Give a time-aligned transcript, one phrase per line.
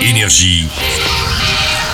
[0.00, 0.66] Énergie.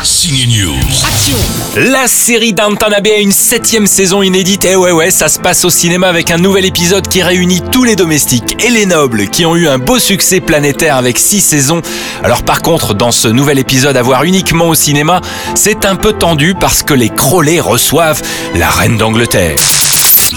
[0.03, 1.91] Signe News.
[1.91, 4.65] La série Downton Abbey a une septième saison inédite.
[4.65, 7.85] Et ouais, ouais, ça se passe au cinéma avec un nouvel épisode qui réunit tous
[7.85, 11.83] les domestiques et les nobles qui ont eu un beau succès planétaire avec six saisons.
[12.25, 15.21] Alors, par contre, dans ce nouvel épisode à voir uniquement au cinéma,
[15.55, 18.23] c'est un peu tendu parce que les Crowley reçoivent
[18.55, 19.57] la reine d'Angleterre.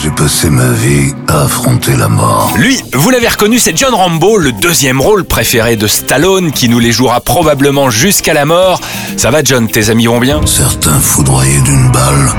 [0.02, 2.54] J'ai passé ma vie à affronter la mort.
[2.58, 6.80] Lui, vous l'avez reconnu, c'est John Rambo, le deuxième rôle préféré de Stallone, qui nous
[6.80, 8.82] les jouera probablement jusqu'à la mort.
[9.18, 10.42] Ça va, John, tes amis vont bien?
[10.46, 12.30] Certains foudroyés d'une balle,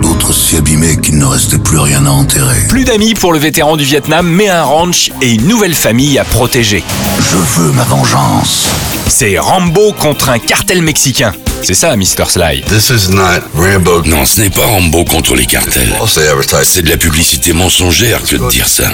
[0.00, 2.66] d'autres si abîmés qu'il ne restait plus rien à enterrer.
[2.68, 6.24] Plus d'amis pour le vétéran du Vietnam, mais un ranch et une nouvelle famille à
[6.24, 6.82] protéger.
[7.20, 8.66] Je veux ma vengeance.
[9.08, 11.32] C'est Rambo contre un cartel mexicain.
[11.62, 12.28] C'est ça, Mr.
[12.28, 12.62] Sly.
[12.68, 14.02] This is not Rambo.
[14.04, 15.92] Non, ce n'est pas Rambo contre les cartels.
[16.62, 18.84] C'est de la publicité mensongère que de dire ça.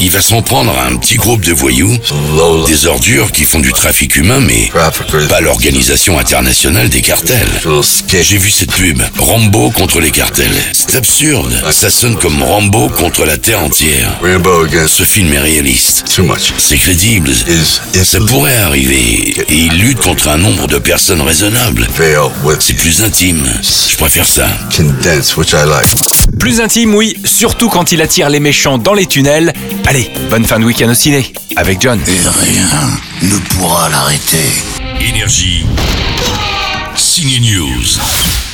[0.00, 1.96] Il va s'en prendre à un petit groupe de voyous,
[2.66, 4.70] des ordures qui font du trafic humain, mais
[5.28, 7.48] pas l'organisation internationale des cartels.
[8.10, 10.46] J'ai vu cette pub, Rambo contre les cartels.
[10.72, 11.52] C'est absurde.
[11.72, 14.18] Ça sonne comme Rambo contre la terre entière.
[14.86, 16.04] Ce film est réaliste.
[16.14, 16.52] too much.
[16.58, 17.30] C'est crédible.
[18.02, 19.34] Ça pourrait arriver.
[19.48, 21.87] Et il lutte contre un nombre de personnes raisonnables.
[22.60, 23.44] C'est plus intime.
[23.62, 24.48] Je préfère ça.
[24.76, 25.86] condensed, which I like.
[26.38, 29.52] Plus intime, oui, surtout quand il attire les méchants dans les tunnels.
[29.86, 32.00] Allez, bonne fin de week-end au ciné, avec John.
[32.06, 32.90] Et rien
[33.22, 34.46] ne pourra l'arrêter.
[35.00, 35.64] Énergie.
[36.96, 38.47] Signe News.